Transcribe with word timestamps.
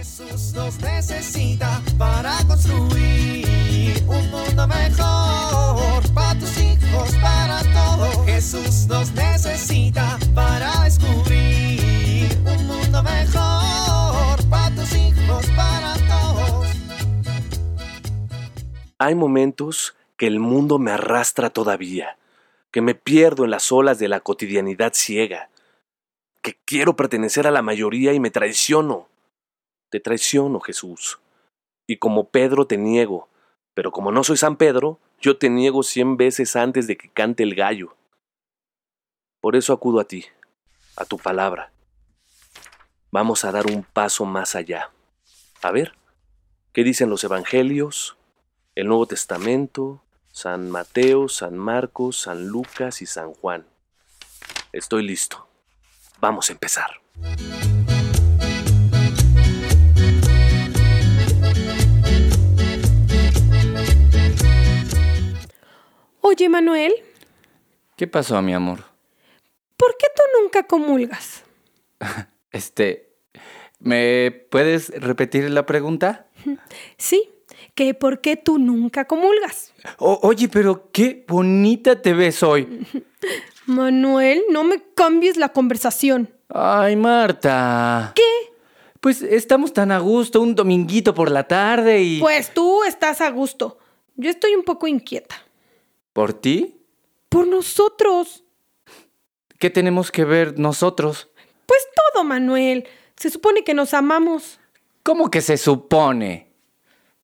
Jesús 0.00 0.54
nos 0.54 0.80
necesita 0.80 1.82
para 1.98 2.38
construir 2.46 4.02
un 4.06 4.30
mundo 4.30 4.66
mejor 4.66 6.14
para 6.14 6.40
tus 6.40 6.56
hijos, 6.56 7.14
para 7.20 7.60
todos. 7.74 8.24
Jesús 8.24 8.86
nos 8.86 9.12
necesita 9.12 10.18
para 10.34 10.84
descubrir 10.84 12.30
un 12.46 12.66
mundo 12.66 13.02
mejor 13.02 14.38
para 14.48 14.74
tus 14.74 14.90
hijos, 14.94 15.44
para 15.54 15.92
todos. 16.08 16.68
Hay 18.96 19.14
momentos 19.14 19.94
que 20.16 20.28
el 20.28 20.40
mundo 20.40 20.78
me 20.78 20.92
arrastra 20.92 21.50
todavía, 21.50 22.16
que 22.70 22.80
me 22.80 22.94
pierdo 22.94 23.44
en 23.44 23.50
las 23.50 23.70
olas 23.70 23.98
de 23.98 24.08
la 24.08 24.20
cotidianidad 24.20 24.92
ciega, 24.94 25.50
que 26.40 26.56
quiero 26.64 26.96
pertenecer 26.96 27.46
a 27.46 27.50
la 27.50 27.60
mayoría 27.60 28.14
y 28.14 28.18
me 28.18 28.30
traiciono. 28.30 29.09
Te 29.90 30.00
traiciono, 30.00 30.60
Jesús. 30.60 31.18
Y 31.86 31.96
como 31.96 32.28
Pedro 32.28 32.66
te 32.66 32.76
niego, 32.76 33.28
pero 33.74 33.90
como 33.90 34.12
no 34.12 34.24
soy 34.24 34.36
San 34.36 34.56
Pedro, 34.56 34.98
yo 35.20 35.36
te 35.36 35.50
niego 35.50 35.82
cien 35.82 36.16
veces 36.16 36.56
antes 36.56 36.86
de 36.86 36.96
que 36.96 37.10
cante 37.10 37.42
el 37.42 37.54
gallo. 37.54 37.96
Por 39.40 39.56
eso 39.56 39.72
acudo 39.72 40.00
a 40.00 40.04
ti, 40.04 40.26
a 40.96 41.04
tu 41.04 41.18
palabra. 41.18 41.72
Vamos 43.10 43.44
a 43.44 43.52
dar 43.52 43.66
un 43.66 43.82
paso 43.82 44.24
más 44.24 44.54
allá. 44.54 44.90
A 45.62 45.72
ver, 45.72 45.94
¿qué 46.72 46.84
dicen 46.84 47.10
los 47.10 47.24
evangelios, 47.24 48.16
el 48.76 48.86
Nuevo 48.86 49.06
Testamento, 49.06 50.02
San 50.30 50.70
Mateo, 50.70 51.28
San 51.28 51.58
Marcos, 51.58 52.20
San 52.20 52.46
Lucas 52.46 53.02
y 53.02 53.06
San 53.06 53.34
Juan? 53.34 53.66
Estoy 54.72 55.02
listo. 55.02 55.48
Vamos 56.20 56.50
a 56.50 56.52
empezar. 56.52 57.00
Oye, 66.40 66.48
Manuel, 66.48 66.94
¿Qué 67.96 68.06
pasó, 68.06 68.40
mi 68.40 68.54
amor? 68.54 68.82
¿por 69.76 69.94
qué 69.98 70.06
tú 70.16 70.22
nunca 70.40 70.62
comulgas? 70.62 71.42
Este, 72.50 73.12
¿me 73.78 74.30
puedes 74.50 74.88
repetir 74.88 75.50
la 75.50 75.66
pregunta? 75.66 76.28
Sí, 76.96 77.28
que 77.74 77.92
¿por 77.92 78.22
qué 78.22 78.36
tú 78.38 78.58
nunca 78.58 79.04
comulgas? 79.04 79.74
O- 79.98 80.18
oye, 80.22 80.48
pero 80.48 80.90
qué 80.92 81.26
bonita 81.28 82.00
te 82.00 82.14
ves 82.14 82.42
hoy. 82.42 82.86
Manuel, 83.66 84.42
no 84.48 84.64
me 84.64 84.82
cambies 84.94 85.36
la 85.36 85.50
conversación. 85.50 86.30
Ay, 86.48 86.96
Marta. 86.96 88.14
¿Qué? 88.16 88.52
Pues 89.02 89.20
estamos 89.20 89.74
tan 89.74 89.92
a 89.92 89.98
gusto, 89.98 90.40
un 90.40 90.54
dominguito 90.54 91.12
por 91.12 91.30
la 91.30 91.46
tarde 91.46 92.00
y... 92.00 92.18
Pues 92.18 92.54
tú 92.54 92.82
estás 92.84 93.20
a 93.20 93.28
gusto. 93.28 93.76
Yo 94.16 94.30
estoy 94.30 94.54
un 94.54 94.62
poco 94.64 94.86
inquieta. 94.86 95.36
¿Por 96.12 96.32
ti? 96.32 96.80
Por 97.28 97.46
nosotros. 97.46 98.44
¿Qué 99.58 99.70
tenemos 99.70 100.10
que 100.10 100.24
ver 100.24 100.58
nosotros? 100.58 101.28
Pues 101.66 101.80
todo, 102.12 102.24
Manuel. 102.24 102.86
Se 103.16 103.30
supone 103.30 103.62
que 103.64 103.74
nos 103.74 103.94
amamos. 103.94 104.58
¿Cómo 105.02 105.30
que 105.30 105.40
se 105.40 105.56
supone? 105.56 106.50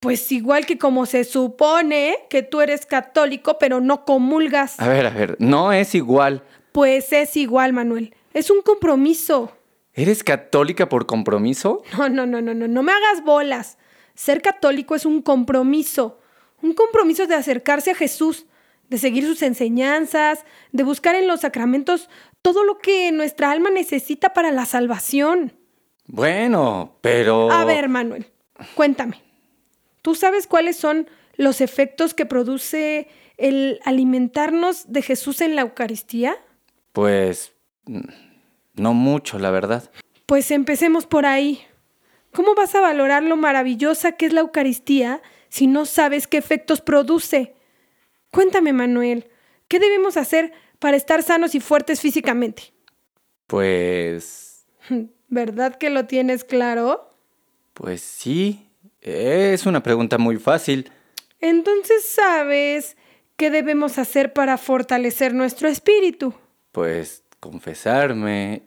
Pues 0.00 0.30
igual 0.30 0.66
que 0.66 0.78
como 0.78 1.06
se 1.06 1.24
supone 1.24 2.26
que 2.30 2.42
tú 2.42 2.60
eres 2.60 2.86
católico, 2.86 3.58
pero 3.58 3.80
no 3.80 4.04
comulgas. 4.04 4.78
A 4.78 4.88
ver, 4.88 5.06
a 5.06 5.10
ver, 5.10 5.36
no 5.40 5.72
es 5.72 5.94
igual. 5.94 6.44
Pues 6.72 7.12
es 7.12 7.36
igual, 7.36 7.72
Manuel. 7.72 8.14
Es 8.34 8.50
un 8.50 8.60
compromiso. 8.60 9.52
¿Eres 9.94 10.22
católica 10.22 10.88
por 10.90 11.06
compromiso? 11.06 11.82
No, 11.96 12.08
no, 12.10 12.26
no, 12.26 12.42
no, 12.42 12.52
no, 12.52 12.68
no 12.68 12.82
me 12.82 12.92
hagas 12.92 13.24
bolas. 13.24 13.78
Ser 14.14 14.42
católico 14.42 14.94
es 14.94 15.06
un 15.06 15.22
compromiso. 15.22 16.20
Un 16.62 16.74
compromiso 16.74 17.26
de 17.26 17.34
acercarse 17.34 17.92
a 17.92 17.94
Jesús, 17.94 18.46
de 18.88 18.98
seguir 18.98 19.24
sus 19.24 19.42
enseñanzas, 19.42 20.44
de 20.72 20.82
buscar 20.84 21.14
en 21.14 21.26
los 21.26 21.40
sacramentos 21.40 22.08
todo 22.42 22.64
lo 22.64 22.78
que 22.78 23.10
nuestra 23.12 23.50
alma 23.50 23.70
necesita 23.70 24.32
para 24.32 24.50
la 24.52 24.64
salvación. 24.64 25.52
Bueno, 26.06 26.98
pero... 27.00 27.50
A 27.50 27.64
ver, 27.64 27.88
Manuel, 27.88 28.26
cuéntame. 28.74 29.22
¿Tú 30.02 30.14
sabes 30.14 30.46
cuáles 30.46 30.76
son 30.76 31.08
los 31.36 31.60
efectos 31.60 32.14
que 32.14 32.26
produce 32.26 33.08
el 33.36 33.80
alimentarnos 33.84 34.92
de 34.92 35.02
Jesús 35.02 35.40
en 35.40 35.56
la 35.56 35.62
Eucaristía? 35.62 36.36
Pues... 36.92 37.52
mm, 37.86 38.00
No 38.74 38.94
mucho, 38.94 39.38
la 39.40 39.50
verdad. 39.50 39.90
Pues 40.26 40.50
empecemos 40.52 41.06
por 41.06 41.26
ahí. 41.26 41.60
¿Cómo 42.32 42.54
vas 42.54 42.74
a 42.76 42.80
valorar 42.80 43.24
lo 43.24 43.36
maravillosa 43.36 44.12
que 44.12 44.26
es 44.26 44.32
la 44.32 44.42
Eucaristía 44.42 45.22
si 45.48 45.66
no 45.66 45.86
sabes 45.86 46.26
qué 46.28 46.36
efectos 46.36 46.80
produce? 46.80 47.55
Cuéntame, 48.36 48.74
Manuel, 48.74 49.30
¿qué 49.66 49.78
debemos 49.78 50.18
hacer 50.18 50.52
para 50.78 50.98
estar 50.98 51.22
sanos 51.22 51.54
y 51.54 51.60
fuertes 51.60 52.02
físicamente? 52.02 52.74
Pues... 53.46 54.66
¿Verdad 55.28 55.76
que 55.76 55.88
lo 55.88 56.04
tienes 56.04 56.44
claro? 56.44 57.16
Pues 57.72 58.02
sí. 58.02 58.68
Es 59.00 59.64
una 59.64 59.82
pregunta 59.82 60.18
muy 60.18 60.36
fácil. 60.36 60.92
Entonces 61.40 62.04
sabes 62.04 62.98
qué 63.38 63.48
debemos 63.48 63.96
hacer 63.96 64.34
para 64.34 64.58
fortalecer 64.58 65.32
nuestro 65.32 65.66
espíritu. 65.68 66.34
Pues 66.72 67.24
confesarme 67.40 68.64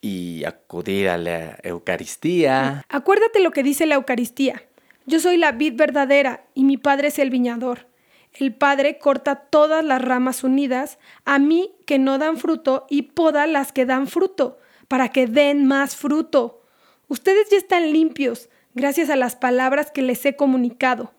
y 0.00 0.44
acudir 0.44 1.10
a 1.10 1.18
la 1.18 1.58
Eucaristía. 1.64 2.82
Acuérdate 2.88 3.40
lo 3.40 3.50
que 3.50 3.62
dice 3.62 3.84
la 3.84 3.96
Eucaristía. 3.96 4.62
Yo 5.04 5.20
soy 5.20 5.36
la 5.36 5.52
vid 5.52 5.74
verdadera 5.74 6.46
y 6.54 6.64
mi 6.64 6.78
Padre 6.78 7.08
es 7.08 7.18
el 7.18 7.28
viñador. 7.28 7.89
El 8.32 8.54
Padre 8.54 8.98
corta 8.98 9.34
todas 9.36 9.84
las 9.84 10.00
ramas 10.00 10.44
unidas 10.44 10.98
a 11.24 11.38
mí 11.38 11.74
que 11.86 11.98
no 11.98 12.18
dan 12.18 12.36
fruto 12.36 12.86
y 12.88 13.02
poda 13.02 13.46
las 13.46 13.72
que 13.72 13.86
dan 13.86 14.06
fruto, 14.06 14.58
para 14.88 15.10
que 15.10 15.26
den 15.26 15.66
más 15.66 15.96
fruto. 15.96 16.62
Ustedes 17.08 17.50
ya 17.50 17.56
están 17.56 17.92
limpios 17.92 18.48
gracias 18.74 19.10
a 19.10 19.16
las 19.16 19.36
palabras 19.36 19.90
que 19.90 20.02
les 20.02 20.24
he 20.24 20.36
comunicado. 20.36 21.12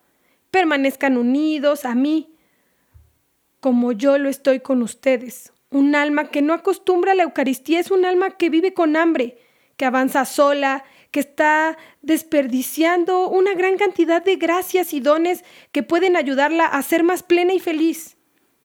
Permanezcan 0.52 1.18
unidos 1.18 1.86
a 1.86 1.96
mí, 1.96 2.36
como 3.60 3.92
yo 3.92 4.18
lo 4.18 4.30
estoy 4.30 4.62
con 4.62 4.82
ustedes. 4.82 5.54
Un 5.70 5.96
alma 5.96 6.26
que 6.30 6.42
no 6.42 6.54
acostumbra 6.54 7.12
a 7.12 7.16
la 7.16 7.24
Eucaristía 7.24 7.80
es 7.80 7.92
un 7.92 8.06
alma 8.06 8.32
que 8.32 8.50
vive 8.50 8.74
con 8.74 8.96
hambre, 8.96 9.38
que 9.78 9.86
avanza 9.86 10.26
sola, 10.26 10.84
que 11.12 11.20
está 11.20 11.78
desperdiciando 12.02 13.30
una 13.30 13.54
gran 13.54 13.78
cantidad 13.78 14.24
de 14.24 14.38
gracias 14.38 14.94
y 14.94 15.02
dones 15.02 15.44
que 15.72 15.84
pueden 15.84 16.16
ayudarla 16.16 16.66
a 16.66 16.82
ser 16.82 17.04
más 17.04 17.22
plena 17.22 17.54
y 17.54 17.60
feliz. 17.60 18.18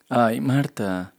Ay, 0.09 0.41
Marta. 0.41 1.15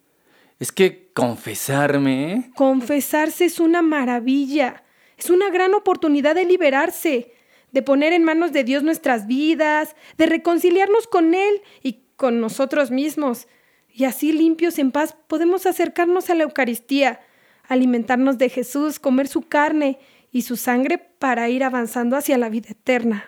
Es 0.60 0.72
que 0.72 1.12
confesarme... 1.14 2.34
¿eh? 2.34 2.52
Confesarse 2.56 3.46
es 3.46 3.60
una 3.60 3.82
maravilla, 3.82 4.84
es 5.18 5.30
una 5.30 5.50
gran 5.50 5.74
oportunidad 5.74 6.34
de 6.36 6.46
liberarse, 6.46 7.34
de 7.72 7.82
poner 7.82 8.14
en 8.14 8.24
manos 8.24 8.54
de 8.54 8.64
Dios 8.64 8.82
nuestras 8.82 9.28
vidas, 9.28 9.96
de 10.18 10.26
reconciliarnos 10.26 11.08
con 11.08 11.36
Él 11.36 11.62
y 11.84 12.00
con 12.16 12.40
nosotros 12.40 12.90
mismos. 12.90 13.48
Y 13.90 14.06
así 14.06 14.32
limpios 14.32 14.80
en 14.80 14.92
paz 14.92 15.16
podemos 15.28 15.66
acercarnos 15.66 16.30
a 16.30 16.36
la 16.36 16.44
Eucaristía, 16.44 17.20
alimentarnos 17.68 18.38
de 18.38 18.50
Jesús, 18.50 19.00
comer 19.00 19.28
su 19.28 19.42
carne 19.42 20.00
y 20.38 20.44
su 20.44 20.56
sangre 20.56 21.00
para 21.00 21.50
ir 21.50 21.64
avanzando 21.64 22.16
hacia 22.16 22.38
la 22.38 22.48
vida 22.50 22.70
eterna. 22.70 23.26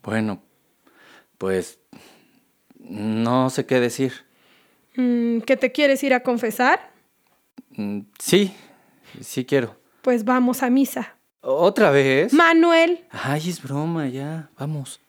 Bueno, 0.00 0.40
pues... 1.38 1.80
No 2.78 3.50
sé 3.50 3.66
qué 3.66 3.80
decir. 3.80 4.12
Mm, 4.94 5.40
¿Que 5.40 5.56
te 5.56 5.72
quieres 5.72 6.04
ir 6.04 6.14
a 6.14 6.20
confesar? 6.20 6.92
Mm, 7.70 8.02
Sí, 8.20 8.54
sí 9.20 9.44
quiero. 9.44 9.76
Pues 10.02 10.24
vamos 10.24 10.62
a 10.62 10.70
misa. 10.70 11.16
¿Otra 11.40 11.90
vez? 11.90 12.32
Manuel, 12.32 13.04
Ay, 13.10 13.48
es 13.50 13.60
broma, 13.60 14.06
ya. 14.08 14.50
Vamos. 14.56 15.00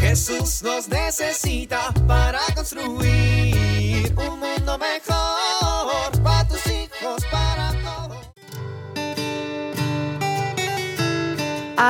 Jesús 0.00 0.62
nos 0.64 0.88
necesita 0.88 1.94
para 2.08 2.40
construir 2.56 4.12
un 4.16 4.40
mundo 4.40 4.76
mejor 4.78 5.79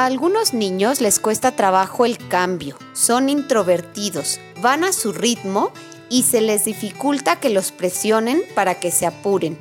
A 0.01 0.07
algunos 0.07 0.55
niños 0.55 1.03
les 1.03 1.21
cuesta 1.21 1.55
trabajo 1.57 2.07
el 2.07 2.17
cambio, 2.17 2.79
son 2.95 3.29
introvertidos, 3.29 4.41
van 4.63 4.83
a 4.83 4.95
su 4.95 5.13
ritmo 5.13 5.73
y 6.09 6.23
se 6.23 6.41
les 6.41 6.65
dificulta 6.65 7.37
que 7.37 7.51
los 7.51 7.71
presionen 7.71 8.43
para 8.55 8.81
que 8.81 8.93
se 8.93 9.05
apuren. 9.05 9.59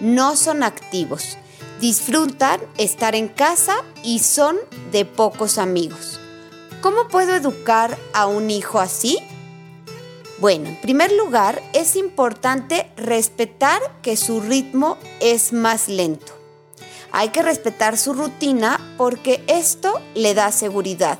No 0.00 0.36
son 0.36 0.62
activos, 0.62 1.38
disfrutan 1.80 2.60
estar 2.78 3.16
en 3.16 3.26
casa 3.26 3.78
y 4.04 4.20
son 4.20 4.58
de 4.92 5.04
pocos 5.06 5.58
amigos. 5.58 6.20
¿Cómo 6.82 7.08
puedo 7.08 7.34
educar 7.34 7.98
a 8.12 8.28
un 8.28 8.48
hijo 8.48 8.78
así? 8.78 9.18
Bueno, 10.38 10.68
en 10.68 10.80
primer 10.80 11.10
lugar, 11.10 11.60
es 11.72 11.96
importante 11.96 12.88
respetar 12.96 13.82
que 14.02 14.16
su 14.16 14.40
ritmo 14.40 14.98
es 15.18 15.52
más 15.52 15.88
lento. 15.88 16.39
Hay 17.12 17.30
que 17.30 17.42
respetar 17.42 17.96
su 17.96 18.14
rutina 18.14 18.94
porque 18.96 19.42
esto 19.46 20.00
le 20.14 20.34
da 20.34 20.52
seguridad. 20.52 21.18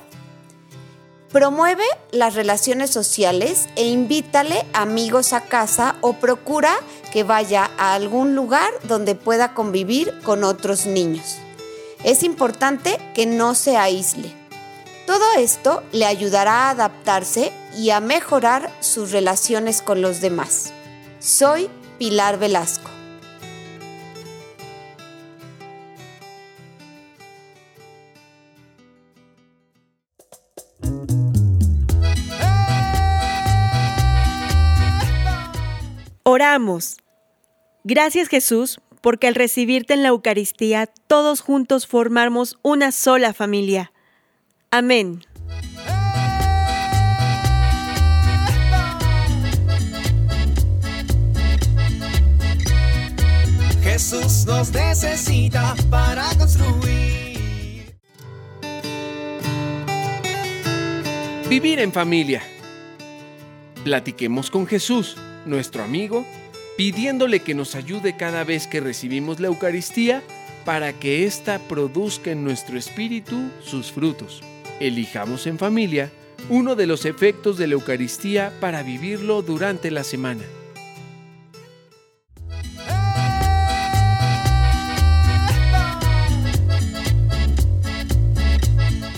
Promueve 1.31 1.85
las 2.11 2.35
relaciones 2.35 2.89
sociales 2.89 3.69
e 3.77 3.87
invítale 3.87 4.65
amigos 4.73 5.31
a 5.31 5.41
casa 5.41 5.95
o 6.01 6.13
procura 6.13 6.75
que 7.13 7.23
vaya 7.23 7.71
a 7.77 7.93
algún 7.93 8.35
lugar 8.35 8.69
donde 8.83 9.15
pueda 9.15 9.53
convivir 9.53 10.13
con 10.23 10.43
otros 10.43 10.85
niños. 10.85 11.37
Es 12.03 12.23
importante 12.23 12.99
que 13.15 13.25
no 13.25 13.55
se 13.55 13.77
aísle. 13.77 14.35
Todo 15.07 15.23
esto 15.37 15.83
le 15.93 16.05
ayudará 16.05 16.67
a 16.67 16.69
adaptarse 16.71 17.53
y 17.77 17.91
a 17.91 18.01
mejorar 18.01 18.69
sus 18.81 19.11
relaciones 19.11 19.81
con 19.81 20.01
los 20.01 20.19
demás. 20.19 20.73
Soy 21.19 21.69
Pilar 21.97 22.39
Velasco. 22.39 22.90
Oramos. 36.33 36.95
Gracias 37.83 38.29
Jesús, 38.29 38.79
porque 39.01 39.27
al 39.27 39.35
recibirte 39.35 39.95
en 39.95 40.01
la 40.01 40.07
Eucaristía, 40.07 40.87
todos 41.07 41.41
juntos 41.41 41.87
formamos 41.87 42.57
una 42.61 42.93
sola 42.93 43.33
familia. 43.33 43.91
Amén. 44.69 45.25
Jesús 53.83 54.45
nos 54.45 54.71
necesita 54.71 55.75
para 55.89 56.29
construir. 56.39 57.93
Vivir 61.49 61.79
en 61.79 61.91
familia. 61.91 62.41
Platiquemos 63.83 64.49
con 64.49 64.65
Jesús, 64.65 65.17
nuestro 65.45 65.83
amigo, 65.83 66.25
pidiéndole 66.77 67.41
que 67.41 67.53
nos 67.53 67.75
ayude 67.75 68.15
cada 68.17 68.43
vez 68.43 68.67
que 68.67 68.79
recibimos 68.79 69.39
la 69.39 69.47
Eucaristía 69.47 70.23
para 70.65 70.93
que 70.93 71.25
ésta 71.25 71.59
produzca 71.59 72.31
en 72.31 72.43
nuestro 72.43 72.77
espíritu 72.77 73.49
sus 73.63 73.91
frutos. 73.91 74.41
Elijamos 74.79 75.47
en 75.47 75.57
familia 75.57 76.11
uno 76.49 76.75
de 76.75 76.87
los 76.87 77.05
efectos 77.05 77.57
de 77.57 77.67
la 77.67 77.73
Eucaristía 77.73 78.51
para 78.59 78.83
vivirlo 78.83 79.41
durante 79.41 79.91
la 79.91 80.03
semana. 80.03 80.43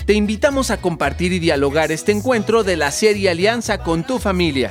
Te 0.06 0.12
invitamos 0.12 0.70
a 0.70 0.82
compartir 0.82 1.32
y 1.32 1.38
dialogar 1.38 1.90
este 1.90 2.12
encuentro 2.12 2.62
de 2.62 2.76
la 2.76 2.90
serie 2.90 3.30
Alianza 3.30 3.78
con 3.78 4.04
tu 4.04 4.18
familia. 4.18 4.70